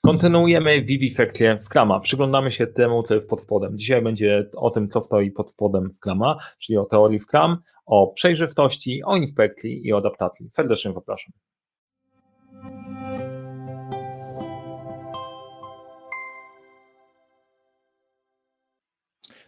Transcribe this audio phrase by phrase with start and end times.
[0.00, 2.00] Kontynuujemy Vivifactie w Krama.
[2.00, 3.78] Przyglądamy się temu, co jest pod spodem.
[3.78, 7.58] Dzisiaj będzie o tym, co stoi pod spodem w Krama, czyli o teorii w Kram,
[7.86, 10.48] o przejrzystości, o inspekcji i o adaptacji.
[10.50, 11.32] Serdecznie zapraszam.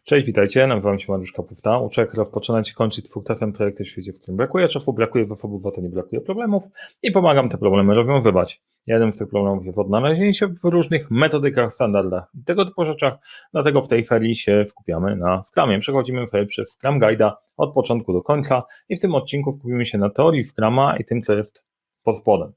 [0.09, 1.79] Cześć, witajcie, nazywam się Mariusz Kapufta.
[1.79, 5.63] Uczę jak rozpoczynać i kończyć twórcem projekty w świecie, w którym brakuje czasu, brakuje zasobów,
[5.63, 6.63] za to nie brakuje problemów
[7.03, 8.63] i pomagam te problemy rozwiązywać.
[8.87, 13.15] Jeden z tych problemów jest odnalezienie się w różnych metodykach, standardach i tego typu rzeczach,
[13.53, 15.79] dlatego w tej ferii się skupiamy na Scrumie.
[15.79, 19.99] Przechodzimy ferię przez Scrum Guide'a od początku do końca i w tym odcinku skupimy się
[19.99, 21.65] na teorii Scruma i tym, co jest
[22.03, 22.53] pod spodem.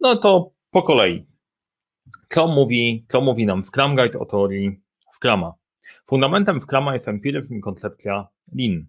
[0.00, 1.26] No to po kolei.
[2.28, 4.80] Co mówi, co mówi nam Scrum Guide o teorii
[5.16, 5.52] Scruma?
[6.08, 8.86] Fundamentem Scruma jest empiryzm i koncepcja Lean.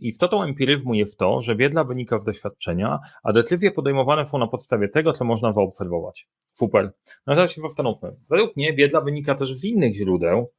[0.00, 4.88] Istotą empiryzmu jest to, że wiedza wynika z doświadczenia, a decyzje podejmowane są na podstawie
[4.88, 6.28] tego, co można zaobserwować.
[6.52, 6.92] Super.
[7.26, 8.16] No teraz się zastanówmy.
[8.30, 10.50] Według mnie wiedza wynika też z innych źródeł,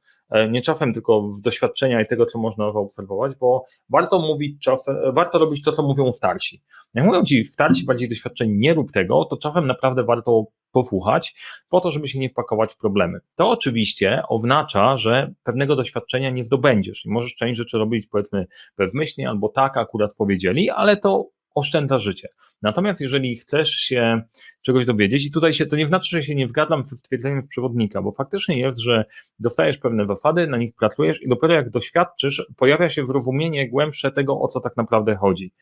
[0.50, 5.38] nie czasem tylko w doświadczenia i tego, co można zaobserwować, bo warto mówić czasem, warto
[5.38, 6.62] robić to, co mówią starsi.
[6.94, 11.34] Jak mówią ci starsi, bardziej doświadczeni, nie rób tego, to czasem naprawdę warto posłuchać,
[11.68, 13.18] po to, żeby się nie wpakować w problemy.
[13.36, 18.46] To oczywiście oznacza, że pewnego doświadczenia nie zdobędziesz i możesz część rzeczy robić powiedzmy
[18.78, 22.28] bezmyślnie albo tak akurat powiedzieli, ale to oszczędza życie.
[22.62, 24.22] Natomiast jeżeli chcesz się
[24.62, 28.02] czegoś dowiedzieć, i tutaj się to nie znaczy, że się nie zgadzam ze stwierdzeniem przewodnika,
[28.02, 29.04] bo faktycznie jest, że
[29.38, 34.40] dostajesz pewne zasady, na nich pracujesz i dopiero jak doświadczysz, pojawia się zrozumienie głębsze tego,
[34.40, 35.52] o co tak naprawdę chodzi.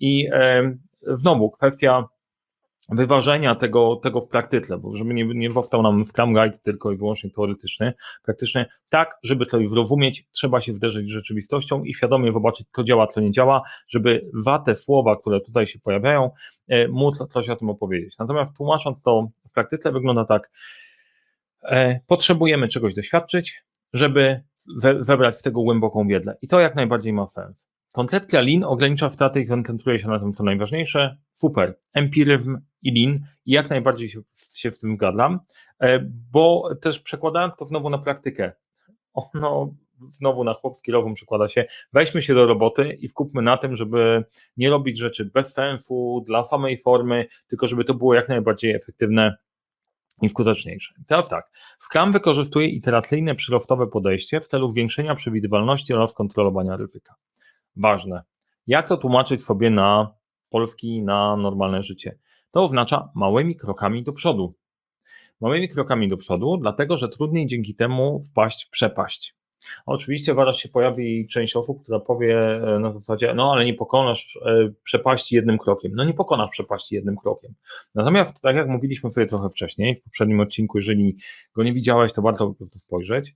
[0.00, 2.04] I e, znowu kwestia
[2.88, 6.96] wyważenia tego, tego w praktyce, bo żeby nie, nie powstał nam Scrum Guide tylko i
[6.96, 12.66] wyłącznie teoretyczny, praktycznie tak, żeby to zrozumieć, trzeba się wderzyć z rzeczywistością i świadomie zobaczyć,
[12.72, 16.30] co działa, co nie działa, żeby za te słowa, które tutaj się pojawiają,
[16.68, 18.18] e, móc coś o tym opowiedzieć.
[18.18, 20.50] Natomiast tłumacząc to w praktyce, wygląda tak,
[21.62, 24.40] e, potrzebujemy czegoś doświadczyć, żeby
[25.00, 26.36] webrać w tego głęboką wiedzę.
[26.42, 27.66] I to jak najbardziej ma sens.
[27.96, 31.16] Koncepcja Lean ogranicza straty i koncentruje się na tym, co najważniejsze.
[31.34, 31.78] Super.
[31.92, 34.20] Empiryzm i Lean i jak najbardziej się,
[34.54, 35.40] się w tym zgadzam,
[35.80, 35.98] e,
[36.32, 38.52] bo też przekładając to znowu na praktykę,
[39.12, 39.74] ono
[40.10, 44.24] znowu na chłopski rozum przekłada się, weźmy się do roboty i skupmy na tym, żeby
[44.56, 49.36] nie robić rzeczy bez sensu, dla samej formy, tylko żeby to było jak najbardziej efektywne
[50.22, 50.94] i skuteczniejsze.
[51.06, 57.14] Teraz tak, Scrum wykorzystuje iteracyjne przyrostowe podejście w celu zwiększenia przewidywalności oraz kontrolowania ryzyka
[57.76, 58.22] ważne.
[58.66, 60.14] Jak to tłumaczyć sobie na
[60.50, 62.18] polski, na normalne życie?
[62.50, 64.54] To oznacza małymi krokami do przodu.
[65.40, 69.36] Małymi krokami do przodu, dlatego że trudniej dzięki temu wpaść w przepaść.
[69.86, 74.38] Oczywiście zaraz się pojawi część osób, która powie e, na zasadzie, no ale nie pokonasz
[74.46, 75.92] e, przepaści jednym krokiem.
[75.94, 77.54] No nie pokonasz przepaści jednym krokiem.
[77.94, 81.16] Natomiast, tak jak mówiliśmy sobie trochę wcześniej, w poprzednim odcinku, jeżeli
[81.54, 83.34] go nie widziałeś, to warto po prostu spojrzeć.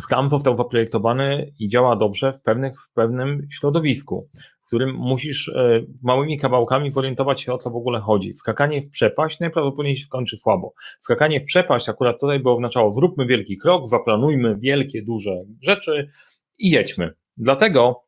[0.00, 4.28] Scam został zaprojektowany i działa dobrze w, pewnych, w pewnym środowisku,
[4.62, 8.32] w którym musisz e, małymi kawałkami zorientować się o co w ogóle chodzi.
[8.34, 10.74] Wskakanie w przepaść najprawdopodobniej się skończy słabo.
[11.00, 16.10] Wskakanie w przepaść akurat tutaj by oznaczało zróbmy wielki krok, zaplanujmy wielkie, duże rzeczy
[16.58, 17.12] i jedźmy.
[17.36, 18.02] Dlatego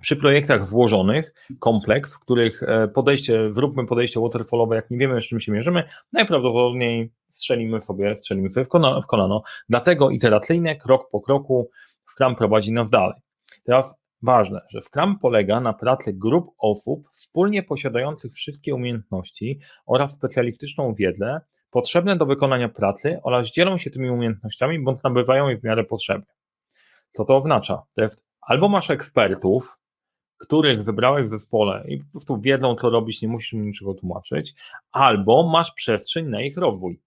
[0.00, 5.24] przy projektach włożonych, kompleks, w których e, podejście, zróbmy podejście waterfallowe, jak nie wiemy, z
[5.24, 9.42] czym się mierzymy, najprawdopodobniej strzelimy sobie, strzelimy sobie w kolano, w kolano.
[9.68, 11.70] Dlatego iteracyjne, krok po kroku
[12.06, 13.20] Scrum prowadzi nas dalej.
[13.64, 20.94] Teraz ważne, że Scrum polega na pracy grup osób wspólnie posiadających wszystkie umiejętności oraz specjalistyczną
[20.94, 21.40] wiedzę
[21.70, 26.26] potrzebne do wykonania pracy oraz dzielą się tymi umiejętnościami bądź nabywają je w miarę potrzeby.
[27.12, 27.82] Co to oznacza?
[27.94, 29.78] To jest albo masz ekspertów,
[30.38, 34.54] których wybrałeś w zespole i po prostu wiedzą, co robić, nie musisz im niczego tłumaczyć,
[34.92, 37.00] albo masz przestrzeń na ich rozwój.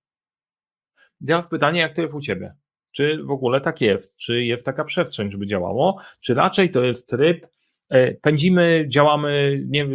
[1.28, 2.54] Teraz pytanie, jak to jest u Ciebie?
[2.92, 4.16] Czy w ogóle tak jest?
[4.16, 5.98] Czy jest taka przestrzeń, żeby działało?
[6.22, 7.48] Czy raczej to jest tryb,
[7.90, 9.88] e, pędzimy, działamy, nie,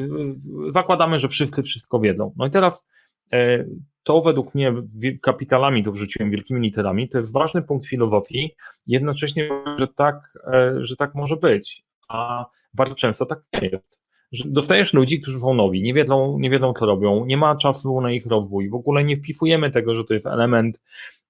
[0.68, 2.32] zakładamy, że wszyscy wszystko wiedzą.
[2.36, 2.86] No i teraz
[3.32, 3.64] e,
[4.02, 4.74] to według mnie
[5.22, 8.54] kapitalami to wrzuciłem wielkimi literami, to jest ważny punkt filozofii,
[8.86, 9.48] jednocześnie,
[9.78, 11.84] że tak, e, że tak może być.
[12.08, 13.98] A bardzo często tak nie jest.
[14.32, 18.12] Dostajesz ludzi, którzy są nowi, nie wiedzą, nie wiedzą co robią, nie ma czasu na
[18.12, 20.80] ich rozwój, w ogóle nie wpisujemy tego, że to jest element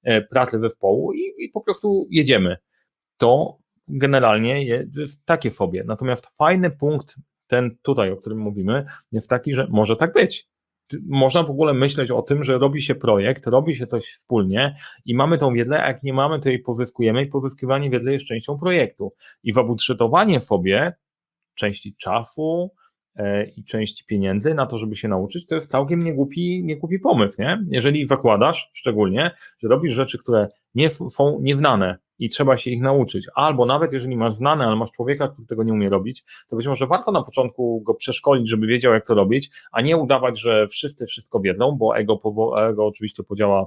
[0.02, 2.56] e, pracy zespołu i, i po prostu jedziemy.
[3.16, 3.58] To
[3.88, 5.84] generalnie jest takie sobie.
[5.84, 7.16] Natomiast fajny punkt,
[7.46, 10.48] ten tutaj, o którym mówimy, jest taki, że może tak być.
[11.06, 15.14] Można w ogóle myśleć o tym, że robi się projekt, robi się coś wspólnie i
[15.14, 18.58] mamy tą wiedzę, a jak nie mamy, to jej pozyskujemy i pozyskiwanie wiedzy jest częścią
[18.58, 19.12] projektu.
[19.42, 20.92] I zabudżetowanie sobie
[21.54, 22.70] części czasu,
[23.56, 27.64] i części pieniędzy na to, żeby się nauczyć, to jest całkiem niegłupi, niegłupi pomysł, nie?
[27.70, 29.30] Jeżeli zakładasz szczególnie,
[29.62, 34.16] że robisz rzeczy, które nie są nieznane i trzeba się ich nauczyć, albo nawet jeżeli
[34.16, 37.22] masz znane, ale masz człowieka, który tego nie umie robić, to być może warto na
[37.22, 41.72] początku go przeszkolić, żeby wiedział, jak to robić, a nie udawać, że wszyscy wszystko wiedzą,
[41.72, 42.20] bo ego,
[42.68, 43.66] ego oczywiście podziała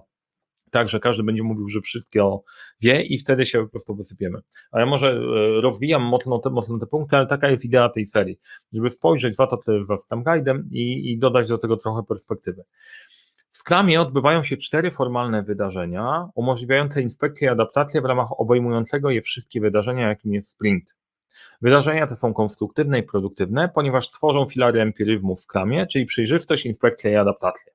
[0.72, 2.44] tak, że każdy będzie mówił, że wszystko
[2.82, 4.40] wie i wtedy się po prostu wysypiemy.
[4.72, 8.06] A ja może e, rozwijam mocno te, mocno te punkty, ale taka jest idea tej
[8.06, 8.40] serii,
[8.74, 12.64] żeby spojrzeć dwa to was tam guidem i, i dodać do tego trochę perspektywy.
[13.52, 19.22] W Scrumie odbywają się cztery formalne wydarzenia umożliwiające inspekcję i adaptację w ramach obejmującego je
[19.22, 20.84] wszystkie wydarzenia, jakim jest sprint.
[21.62, 27.12] Wydarzenia te są konstruktywne i produktywne, ponieważ tworzą filary empiryzmu w Scrumie, czyli przejrzystość, inspekcja
[27.12, 27.74] i adaptacja.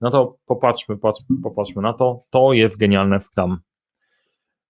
[0.00, 2.22] No to popatrzmy, patrz, popatrzmy na to.
[2.30, 3.58] To jest genialne w Scrum.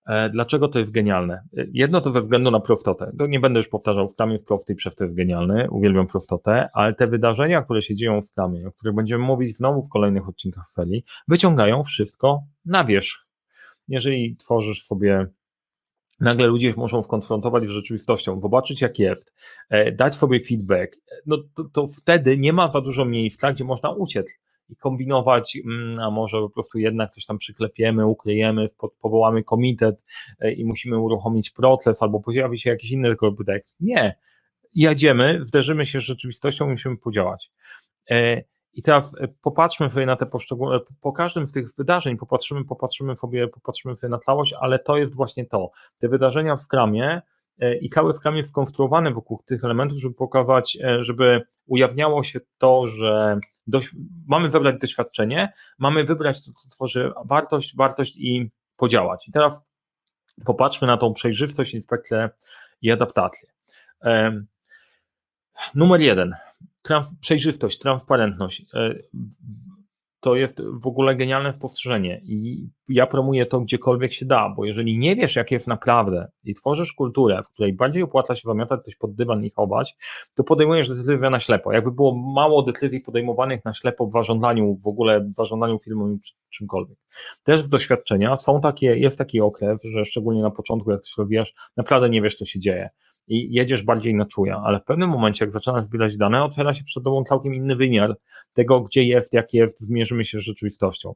[0.06, 1.42] E, dlaczego to jest genialne?
[1.72, 3.12] Jedno to ze względu na prostotę.
[3.18, 6.06] To nie będę już powtarzał, w Scrumie jest prosty i przez to jest genialny, uwielbiam
[6.06, 9.88] prostotę, ale te wydarzenia, które się dzieją w Scrumie, o których będziemy mówić znowu w
[9.88, 13.26] kolejnych odcinkach Feli, wyciągają wszystko na wierzch.
[13.88, 15.26] Jeżeli tworzysz sobie
[16.20, 19.32] nagle ludzie muszą skonfrontować z rzeczywistością, zobaczyć jak jest,
[19.68, 20.96] e, dać sobie feedback,
[21.26, 24.26] no to, to wtedy nie ma za dużo miejsca, gdzie można uciec
[24.68, 28.66] i kombinować, mm, a może po prostu jednak coś tam przyklepiemy, ukryjemy,
[29.00, 30.02] powołamy komitet
[30.40, 33.16] e, i musimy uruchomić proces, albo pojawi się jakiś inny
[33.46, 33.76] tekst.
[33.80, 34.18] Nie.
[34.74, 37.50] Jedziemy, wderzymy się z rzeczywistością i musimy podziałać.
[38.10, 38.42] E,
[38.74, 43.16] I teraz e, popatrzmy sobie na te poszczególne, po każdym z tych wydarzeń popatrzymy, popatrzymy
[43.16, 45.70] sobie, popatrzymy sobie na całość, ale to jest właśnie to.
[45.98, 47.22] Te wydarzenia w skramie
[47.80, 53.38] i cały skram jest skonstruowany wokół tych elementów, żeby pokazać, żeby ujawniało się to, że
[54.26, 59.28] mamy wybrać doświadczenie, mamy wybrać, co, co tworzy wartość, wartość i podziałać.
[59.28, 59.62] I teraz
[60.44, 62.30] popatrzmy na tą przejrzystość, inspekcję
[62.82, 63.48] i adaptację.
[65.74, 66.36] Numer jeden.
[66.82, 68.64] Trans przejrzystość, transparentność.
[70.28, 74.98] To jest w ogóle genialne spostrzeżenie i ja promuję to gdziekolwiek się da, bo jeżeli
[74.98, 78.96] nie wiesz, jak jest naprawdę i tworzysz kulturę, w której bardziej opłaca się zamiatać coś
[78.96, 79.96] pod dywan i chować,
[80.34, 81.72] to podejmujesz decyzję na ślepo.
[81.72, 86.32] Jakby było mało decyzji podejmowanych na ślepo w zarządzaniu, w ogóle w zarządzaniu filmem czy
[86.50, 86.98] czymkolwiek.
[87.42, 91.54] Też z doświadczenia są takie, jest taki okres, że szczególnie na początku, jak coś robisz,
[91.76, 92.90] naprawdę nie wiesz, co się dzieje
[93.28, 96.84] i jedziesz bardziej na czuja, ale w pewnym momencie, jak zaczynasz zbierać dane, otwiera się
[96.84, 98.16] przed tobą całkiem inny wymiar
[98.52, 101.14] tego, gdzie jest, jak jest, zmierzymy się z rzeczywistością.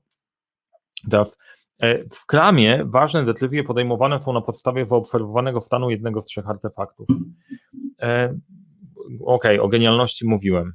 [1.10, 1.38] Teraz
[1.78, 7.06] e, w kramie ważne decyzje podejmowane są na podstawie zaobserwowanego stanu jednego z trzech artefaktów.
[8.02, 8.38] E,
[9.20, 10.72] okej, okay, o genialności mówiłem.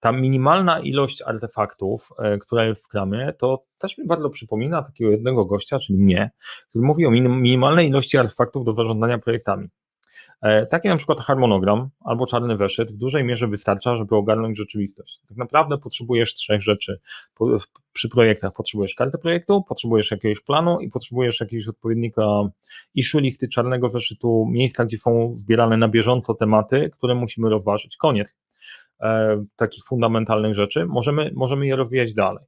[0.00, 5.10] Ta minimalna ilość artefaktów, e, która jest w kramie, to też mi bardzo przypomina takiego
[5.10, 6.30] jednego gościa, czyli mnie,
[6.68, 9.68] który mówi o minimalnej ilości artefaktów do zarządzania projektami.
[10.42, 15.20] E, taki na przykład harmonogram albo czarny weszyt w dużej mierze wystarcza, żeby ogarnąć rzeczywistość.
[15.28, 17.00] Tak naprawdę potrzebujesz trzech rzeczy.
[17.92, 22.22] Przy projektach potrzebujesz kartę projektu, potrzebujesz jakiegoś planu i potrzebujesz jakiegoś odpowiednika
[22.94, 27.96] issue listy czarnego weszytu, miejsca, gdzie są zbierane na bieżąco tematy, które musimy rozważyć.
[27.96, 28.28] Koniec
[29.00, 30.86] e, takich fundamentalnych rzeczy.
[30.86, 32.44] Możemy, możemy je rozwijać dalej.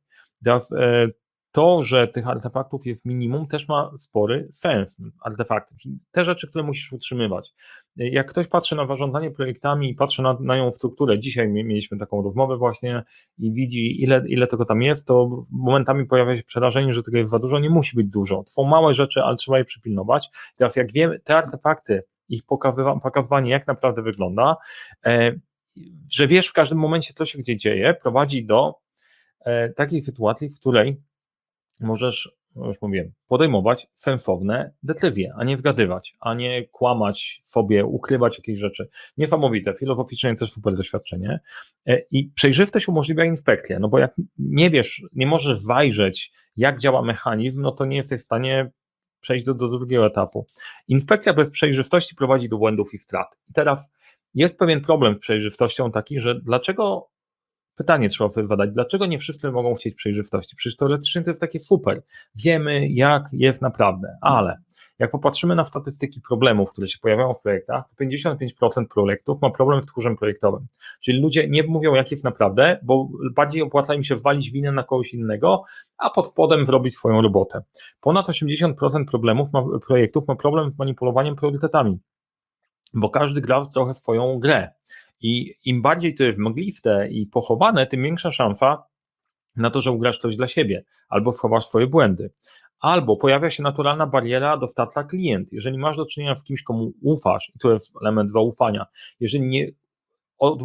[0.47, 1.09] E,
[1.53, 4.97] to, że tych artefaktów jest minimum, też ma spory sens.
[5.21, 7.51] Artefakty, czyli te rzeczy, które musisz utrzymywać.
[7.97, 12.23] Jak ktoś patrzy na zarządzanie projektami i patrzy na, na ją strukturę, dzisiaj mieliśmy taką
[12.23, 13.03] rozmowę właśnie
[13.39, 17.31] i widzi, ile, ile tego tam jest, to momentami pojawia się przerażenie, że tego jest
[17.31, 18.45] za dużo, nie musi być dużo.
[18.57, 20.29] To małe rzeczy, ale trzeba je przypilnować.
[20.57, 22.43] Teraz jak wiemy, te artefakty, ich
[23.03, 24.57] pokazywanie, jak naprawdę wygląda,
[25.07, 25.33] e,
[26.11, 28.75] że wiesz w każdym momencie, co się gdzie dzieje, prowadzi do
[29.41, 31.01] e, takiej sytuacji, w której
[31.81, 38.39] możesz, no już mówiłem, podejmować sensowne decyzje, a nie wgadywać, a nie kłamać sobie, ukrywać
[38.39, 38.89] jakieś rzeczy.
[39.17, 41.41] Niesamowite, filozoficznie też super doświadczenie.
[41.87, 47.03] E, I przejrzystość umożliwia inspekcję, no bo jak nie wiesz, nie możesz zajrzeć, jak działa
[47.03, 48.71] mechanizm, no to nie jesteś w stanie
[49.21, 50.47] przejść do, do drugiego etapu.
[50.89, 53.39] Inspekcja bez przejrzystości prowadzi do błędów i strat.
[53.51, 53.91] I teraz
[54.35, 57.09] jest pewien problem z przejrzystością taki, że dlaczego
[57.77, 60.57] Pytanie trzeba sobie zadać, dlaczego nie wszyscy mogą chcieć przejrzystości?
[60.57, 62.03] Przecież teoretycznie to jest takie super.
[62.35, 64.59] Wiemy, jak jest naprawdę, ale
[64.99, 69.83] jak popatrzymy na statystyki problemów, które się pojawiają w projektach, to 55% projektów ma problem
[69.83, 70.67] z tchórzem projektowym.
[71.01, 74.83] Czyli ludzie nie mówią, jak jest naprawdę, bo bardziej opłaca im się walić winę na
[74.83, 75.65] kogoś innego,
[75.99, 77.63] a pod spodem zrobić swoją robotę.
[78.01, 78.75] Ponad 80%
[79.11, 81.99] problemów ma, projektów ma problem z manipulowaniem priorytetami,
[82.95, 84.71] bo każdy gra trochę swoją grę.
[85.23, 88.83] I im bardziej to jest mgliste i pochowane, tym większa szansa
[89.57, 92.31] na to, że ugrasz coś dla siebie, albo schowasz swoje błędy.
[92.81, 95.53] Albo pojawia się naturalna bariera dostarcza klient.
[95.53, 98.87] Jeżeli masz do czynienia z kimś, komu ufasz, i to jest element zaufania,
[99.21, 99.67] jeżeli nie
[100.39, 100.61] od,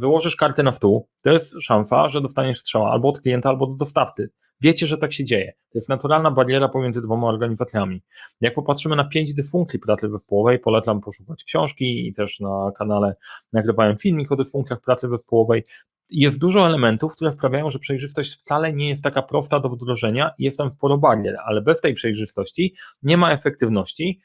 [0.00, 3.74] wyłożysz kartę na stół, to jest szansa, że dostaniesz strzała albo od klienta, albo do
[3.74, 4.30] dostawcy.
[4.62, 5.52] Wiecie, że tak się dzieje.
[5.72, 8.02] To jest naturalna bariera pomiędzy dwoma organizacjami.
[8.40, 13.14] Jak popatrzymy na pięć dysfunkcji pracy zespołowej, polecam poszukać książki i też na kanale
[13.52, 15.64] nagrywałem filmik o dysfunkcjach pracy zespołowej.
[16.10, 20.44] Jest dużo elementów, które sprawiają, że przejrzystość wcale nie jest taka prosta do wdrożenia i
[20.44, 24.20] jest tam sporo barier, ale bez tej przejrzystości nie ma efektywności,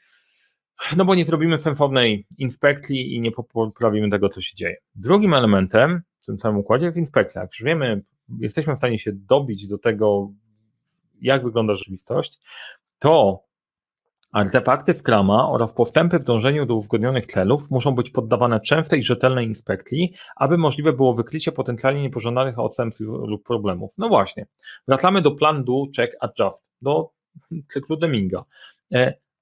[0.96, 4.76] no bo nie zrobimy sensownej inspekcji i nie poprawimy tego, co się dzieje.
[4.94, 7.40] Drugim elementem w tym samym układzie jest inspekcja.
[7.40, 8.02] Jak już wiemy,
[8.40, 10.30] jesteśmy w stanie się dobić do tego,
[11.20, 12.38] jak wygląda rzeczywistość,
[12.98, 13.42] to
[14.32, 19.46] artefakty Scrama oraz postępy w dążeniu do uzgodnionych celów muszą być poddawane częstej i rzetelnej
[19.46, 23.92] inspekcji, aby możliwe było wykrycie potencjalnie niepożądanych odstępstw lub problemów.
[23.98, 24.46] No właśnie,
[24.88, 27.10] wracamy do plan do, check, adjust, do
[27.72, 28.44] cyklu Deminga.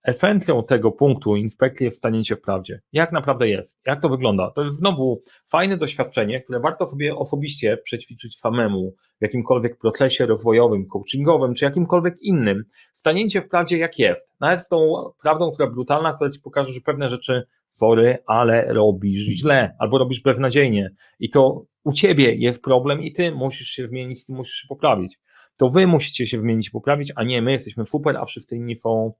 [0.07, 2.81] E, esencją tego punktu inspekcji jest stanięcie w prawdzie.
[2.93, 3.77] Jak naprawdę jest?
[3.87, 4.51] Jak to wygląda?
[4.51, 10.87] To jest znowu fajne doświadczenie, które warto sobie osobiście przećwiczyć samemu w jakimkolwiek procesie rozwojowym,
[10.87, 12.65] coachingowym, czy jakimkolwiek innym.
[12.93, 14.29] Stanięcie w prawdzie jak jest.
[14.41, 17.47] Nawet z tą prawdą, która brutalna, która ci pokaże, że pewne rzeczy
[17.79, 20.91] fory, ale robisz źle, albo robisz beznadziejnie.
[21.21, 25.19] I to u ciebie jest problem i ty musisz się zmienić, ty musisz się poprawić.
[25.57, 28.77] To wy musicie się zmienić i poprawić, a nie my jesteśmy super, a wszyscy inni
[28.77, 29.13] są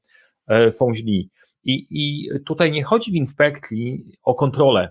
[0.49, 1.31] E, są źli.
[1.65, 4.91] I, I tutaj nie chodzi w inspekcji o kontrolę.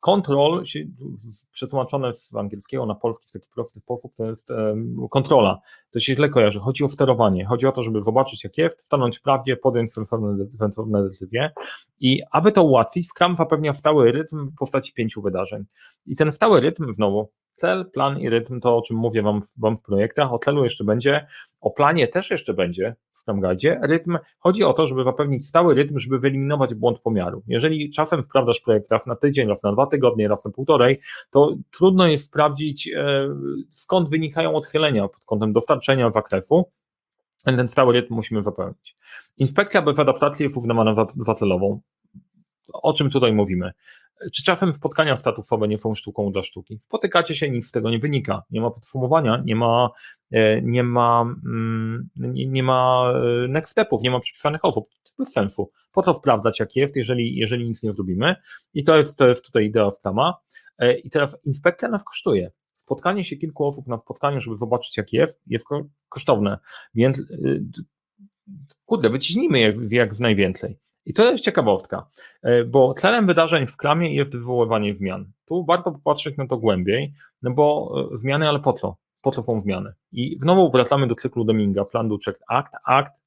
[0.00, 0.62] Kontrol,
[1.52, 5.58] przetłumaczone z angielskiego na polski w taki prosty sposób, to jest um, kontrola.
[5.90, 6.60] To się źle kojarzy.
[6.60, 7.44] Chodzi o sterowanie.
[7.44, 9.92] Chodzi o to, żeby zobaczyć, jak jest, stanąć w prawdzie, podjąć
[10.58, 11.50] sensowne decyzje.
[12.00, 15.64] I aby to ułatwić, Scrum zapewnia stały rytm w postaci pięciu wydarzeń.
[16.06, 17.30] I ten stały rytm, znowu,
[17.60, 20.84] cel, plan i rytm, to o czym mówię wam, wam w projektach, o celu jeszcze
[20.84, 21.26] będzie,
[21.60, 23.80] o planie też jeszcze będzie w Scrum Guide.
[23.82, 27.42] Rytm, chodzi o to, żeby zapewnić stały rytm, żeby wyeliminować błąd pomiaru.
[27.46, 31.00] Jeżeli czasem sprawdzasz projekt raz na tydzień, raz na dwa tygodnie, raz na półtorej,
[31.30, 33.28] to trudno jest sprawdzić, e,
[33.70, 36.64] skąd wynikają odchylenia pod kątem dostarczenia zakresu,
[37.44, 38.96] ten stały rytm musimy zapełnić.
[39.36, 41.80] Inspekcja bez adaptacji jest uznawana za, za celową.
[42.72, 43.72] O czym tutaj mówimy?
[44.32, 46.78] Czy czasem spotkania statusowe nie są sztuką dla sztuki?
[46.82, 48.42] Spotykacie się, nic z tego nie wynika.
[48.50, 49.90] Nie ma podsumowania, nie ma,
[50.30, 54.88] e, nie ma, mm, nie, ma e, next stepów, nie ma przypisanych osób.
[55.18, 55.70] Bez sensu.
[55.92, 58.36] Po co sprawdzać, jak jest, jeżeli, jeżeli nic nie zrobimy?
[58.74, 60.34] I to jest, to jest tutaj idea Scrama.
[60.78, 62.50] E, I teraz inspekcja nas kosztuje.
[62.76, 65.64] Spotkanie się kilku osób na spotkaniu, żeby zobaczyć, jak jest, jest
[66.08, 66.58] kosztowne.
[66.94, 67.22] Więc
[68.86, 70.78] kurde, wyciśnijmy jak w najwięcej.
[71.06, 72.06] I to jest ciekawostka,
[72.42, 75.32] e, bo celem wydarzeń w skramie jest wywoływanie zmian.
[75.46, 78.96] Tu warto popatrzeć na to głębiej, no bo e, zmiany, ale po co?
[79.22, 79.92] Po co są zmiany?
[80.12, 83.22] I znowu wracamy do cyklu Deminga, plan do check act, act,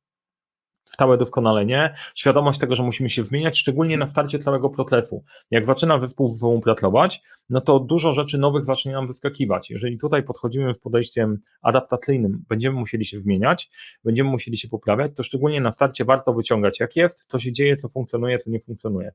[0.86, 5.24] stałe doskonalenie, świadomość tego, że musimy się zmieniać, szczególnie na starcie całego procesu.
[5.52, 9.70] Jak zaczyna zespół ze sobą pracować, no to dużo rzeczy nowych zacznie nam wyskakiwać.
[9.70, 13.70] Jeżeli tutaj podchodzimy w podejściem adaptacyjnym, będziemy musieli się zmieniać,
[14.04, 17.78] będziemy musieli się poprawiać, to szczególnie na starcie warto wyciągać, jak jest, co się dzieje,
[17.78, 19.12] co funkcjonuje, co nie funkcjonuje.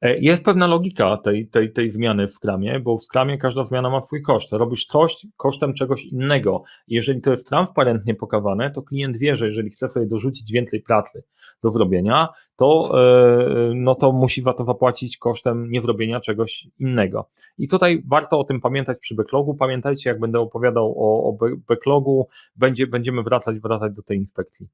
[0.00, 3.90] E, jest pewna logika tej, tej, tej zmiany w skramie, bo w skramie każda zmiana
[3.90, 4.52] ma swój koszt.
[4.52, 6.62] Robisz coś kosztem czegoś innego.
[6.88, 11.24] Jeżeli to jest transparentnie pokazane, to klient wie, że jeżeli chce sobie dorzucić więcej pracy
[11.62, 17.28] do zrobienia, to, e, no to musi za to zapłacić kosztem niezrobienia czegoś innego.
[17.58, 19.54] I tutaj warto o tym pamiętać przy backlogu.
[19.54, 21.38] Pamiętajcie, jak będę opowiadał o, o
[21.68, 24.68] backlogu, będzie, będziemy wracać, wracać do tej inspekcji.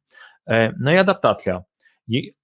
[0.47, 1.63] E, no i adaptacja.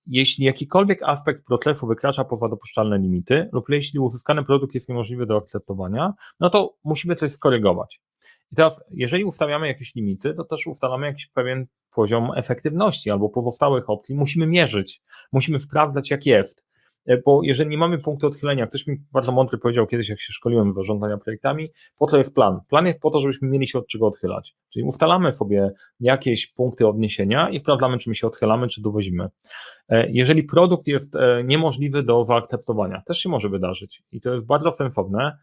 [0.06, 5.36] Jeśli jakikolwiek aspekt procesu wykracza poza dopuszczalne limity, lub jeśli uzyskany produkt jest niemożliwy do
[5.36, 8.00] akceptowania, no to musimy coś skorygować.
[8.52, 13.90] I teraz, jeżeli ustawiamy jakieś limity, to też ustalamy jakiś pewien poziom efektywności albo pozostałych
[13.90, 14.14] opcji.
[14.14, 15.02] Musimy mierzyć,
[15.32, 16.64] musimy sprawdzać, jak jest.
[17.06, 20.32] E, bo jeżeli nie mamy punktu odchylenia, ktoś mi bardzo mądry powiedział kiedyś, jak się
[20.32, 22.60] szkoliłem w zarządzania projektami, po to jest plan.
[22.68, 24.56] Plan jest po to, żebyśmy mieli się od czego odchylać.
[24.72, 29.28] Czyli ustalamy sobie jakieś punkty odniesienia i sprawdzamy, czy my się odchylamy, czy dowozimy.
[29.88, 34.46] E, jeżeli produkt jest e, niemożliwy do zaakceptowania, też się może wydarzyć i to jest
[34.46, 35.38] bardzo sensowne.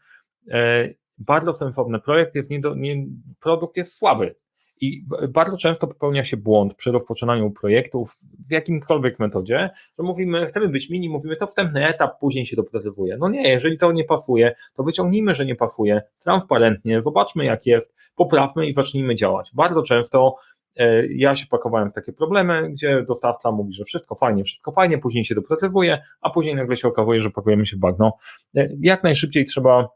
[1.18, 3.06] Bardzo sensowny projekt jest nie, do, nie
[3.40, 4.36] produkt jest słaby,
[4.82, 9.70] i bardzo często popełnia się błąd przy rozpoczynaniu projektów w jakimkolwiek metodzie,
[10.00, 13.18] że mówimy, chcemy być mini, mówimy to wstępny etap, później się doprecyzuje.
[13.18, 17.96] No nie, jeżeli to nie pasuje, to wyciągnijmy, że nie pasuje, transparentnie, zobaczmy jak jest,
[18.16, 19.52] poprawmy i zacznijmy działać.
[19.54, 20.36] Bardzo często
[20.76, 24.98] e, ja się pakowałem w takie problemy, gdzie dostawca mówi, że wszystko fajnie, wszystko fajnie,
[24.98, 28.14] później się doprecyzuje, a później nagle się okazuje, że pakujemy się w bagno.
[28.58, 29.88] E, jak najszybciej trzeba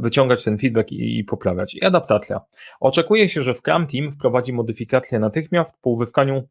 [0.00, 1.74] wyciągać ten feedback i, i, poprawiać.
[1.74, 2.40] I adaptacja.
[2.80, 6.48] Oczekuje się, że Scrum Team wprowadzi modyfikację natychmiast po uzyskaniu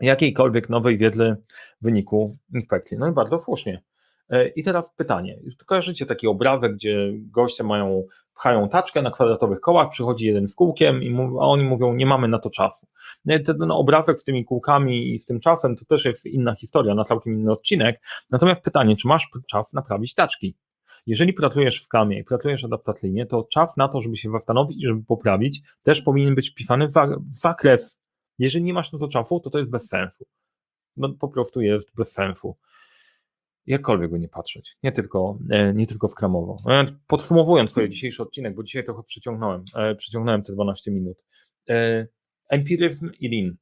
[0.00, 1.36] jakiejkolwiek nowej wiedzy
[1.80, 2.98] w wyniku inspekcji.
[2.98, 3.82] No i bardzo słusznie.
[4.30, 5.38] E, I teraz pytanie.
[5.66, 11.02] Kojarzycie taki obrazek, gdzie goście mają, pchają taczkę na kwadratowych kołach, przychodzi jeden z kółkiem,
[11.02, 12.86] i a oni mówią, nie mamy na to czasu.
[13.24, 16.94] No ten obrazek z tymi kółkami i z tym czasem to też jest inna historia,
[16.94, 18.00] na całkiem inny odcinek.
[18.30, 20.56] Natomiast pytanie, czy masz czas naprawić taczki?
[21.06, 24.86] Jeżeli pracujesz w kamie i pracujesz adaptacyjnie, to czas na to, żeby się zastanowić i
[24.86, 28.00] żeby poprawić, też powinien być wpisany w zakres.
[28.38, 30.24] Jeżeli nie masz na to czasu, to to jest bez sensu.
[30.96, 32.56] No po prostu jest bez sensu
[33.66, 36.56] jakkolwiek go nie patrzeć, nie tylko, e, nie tylko w kramowo.
[36.70, 41.16] E, podsumowując swój dzisiejszy odcinek, bo dzisiaj trochę przyciągnąłem, e, przyciągnąłem te 12 minut.
[42.48, 43.56] Empiryzm i lean.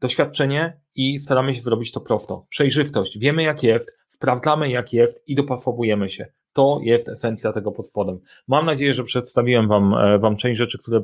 [0.00, 2.46] Doświadczenie i staramy się zrobić to prosto.
[2.48, 3.18] Przejrzystość.
[3.18, 6.26] Wiemy jak jest, sprawdzamy jak jest i dopasowujemy się.
[6.54, 8.18] To jest esencja tego pod spodem.
[8.48, 11.02] Mam nadzieję, że przedstawiłem Wam, wam część rzeczy, które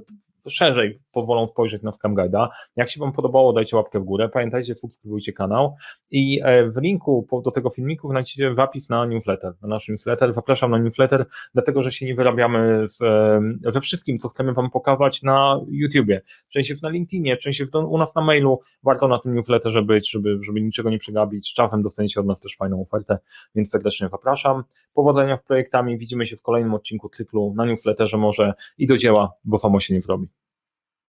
[0.49, 2.49] szerzej pozwolą spojrzeć na Scam Guide'a.
[2.77, 4.29] Jak się Wam podobało, dajcie łapkę w górę.
[4.29, 5.77] Pamiętajcie, subskrybujcie kanał
[6.11, 10.33] i e, w linku do tego filmiku znajdziecie zapis na newsletter, na nasz newsletter.
[10.33, 12.99] Zapraszam na newsletter, dlatego że się nie wyrabiamy z,
[13.63, 16.23] we e, wszystkim, co chcemy Wam pokazać na YouTubie.
[16.49, 18.61] Część jest na LinkedInie, część jest u nas na mailu.
[18.83, 21.55] Warto na tym newsletterze być, żeby, żeby niczego nie przegapić.
[21.55, 23.19] Czasem dostaniecie od nas też fajną ofertę,
[23.55, 24.65] więc serdecznie zapraszam.
[24.95, 25.99] Powodzenia w projektami.
[25.99, 29.95] Widzimy się w kolejnym odcinku cyklu na newsletterze może i do dzieła, bo samo się
[29.95, 30.29] nie zrobi.